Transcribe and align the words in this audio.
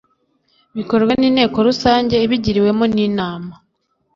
bikorwa 0.77 1.11
n 1.19 1.23
inteko 1.29 1.57
rusange 1.67 2.15
ibigiriwemo 2.25 2.85
inama 3.07 3.53